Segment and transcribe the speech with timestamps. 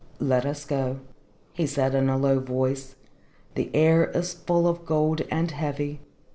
[0.17, 0.99] "Let us go,"
[1.53, 2.95] he said in a low voice.
[3.53, 6.01] "The air is full of gold and heavy.